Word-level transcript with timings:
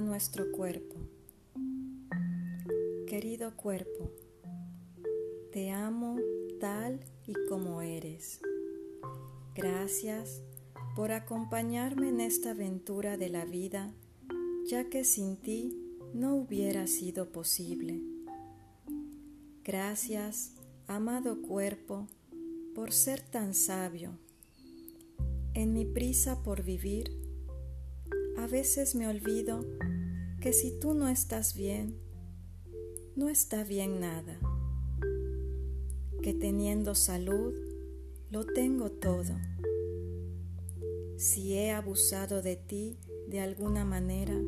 nuestro 0.00 0.50
cuerpo. 0.52 0.96
Querido 3.06 3.56
cuerpo, 3.56 4.12
te 5.52 5.70
amo 5.70 6.18
tal 6.60 7.00
y 7.26 7.34
como 7.48 7.82
eres. 7.82 8.40
Gracias 9.54 10.42
por 10.94 11.12
acompañarme 11.12 12.08
en 12.08 12.20
esta 12.20 12.50
aventura 12.50 13.16
de 13.16 13.28
la 13.28 13.44
vida, 13.44 13.92
ya 14.66 14.88
que 14.88 15.04
sin 15.04 15.36
ti 15.36 15.76
no 16.14 16.36
hubiera 16.36 16.86
sido 16.86 17.30
posible. 17.30 18.00
Gracias, 19.64 20.54
amado 20.86 21.42
cuerpo, 21.42 22.06
por 22.74 22.92
ser 22.92 23.20
tan 23.20 23.54
sabio. 23.54 24.18
En 25.54 25.72
mi 25.72 25.84
prisa 25.84 26.42
por 26.42 26.62
vivir, 26.62 27.27
a 28.38 28.46
veces 28.46 28.94
me 28.94 29.08
olvido 29.08 29.66
que 30.40 30.52
si 30.52 30.70
tú 30.78 30.94
no 30.94 31.08
estás 31.08 31.56
bien, 31.56 31.98
no 33.16 33.28
está 33.28 33.64
bien 33.64 33.98
nada. 33.98 34.38
Que 36.22 36.34
teniendo 36.34 36.94
salud, 36.94 37.52
lo 38.30 38.46
tengo 38.46 38.92
todo. 38.92 39.34
Si 41.16 41.54
he 41.54 41.72
abusado 41.72 42.40
de 42.40 42.54
ti 42.54 43.00
de 43.26 43.40
alguna 43.40 43.84
manera, 43.84 44.40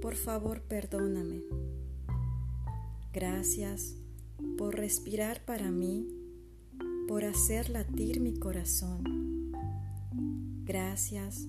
por 0.00 0.14
favor 0.14 0.62
perdóname. 0.62 1.42
Gracias 3.12 3.96
por 4.56 4.76
respirar 4.76 5.44
para 5.44 5.72
mí, 5.72 6.06
por 7.08 7.24
hacer 7.24 7.70
latir 7.70 8.20
mi 8.20 8.38
corazón. 8.38 9.52
Gracias 10.64 11.48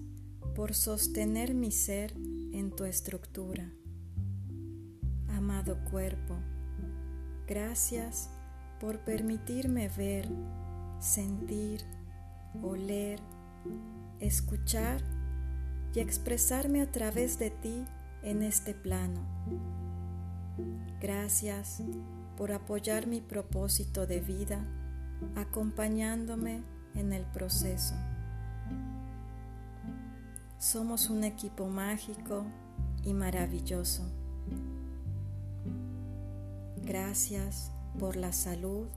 por 0.53 0.73
sostener 0.73 1.53
mi 1.53 1.72
ser 1.72 2.14
en 2.52 2.72
tu 2.75 2.86
estructura. 2.86 3.72
Amado 5.30 5.83
cuerpo, 5.89 6.38
gracias 7.47 8.30
por 8.80 9.00
permitirme 9.00 9.89
ver, 9.89 10.30
sentir, 11.00 11.81
oler, 12.61 13.19
escuchar 14.19 15.02
y 15.94 16.00
expresarme 16.00 16.81
a 16.81 16.91
través 16.91 17.39
de 17.39 17.52
ti 17.52 17.86
en 18.23 18.44
este 18.44 18.73
plano. 18.73 19.25
Gracias 21.00 21.81
por 22.38 22.52
apoyar 22.52 23.08
mi 23.08 23.22
propósito 23.22 24.06
de 24.08 24.19
vida 24.19 24.66
acompañándome 25.36 26.63
en 26.95 27.13
el 27.13 27.23
proceso. 27.25 27.95
Somos 30.60 31.10
un 31.10 31.24
equipo 31.24 31.68
mágico 31.68 32.44
y 33.06 33.14
maravilloso. 33.14 34.04
Gracias 36.84 37.72
por 37.98 38.18
la 38.18 38.34
salud. 38.34 38.88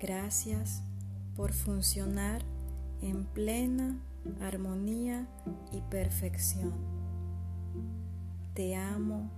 Gracias 0.00 0.82
por 1.36 1.52
funcionar 1.52 2.42
en 3.00 3.26
plena 3.26 3.96
armonía 4.40 5.28
y 5.70 5.80
perfección. 5.82 6.72
Te 8.54 8.74
amo, 8.74 9.30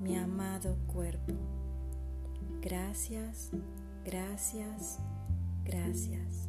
mi 0.00 0.16
amado 0.16 0.76
cuerpo. 0.86 1.34
Gracias, 2.62 3.50
gracias, 4.04 5.00
gracias. 5.64 6.48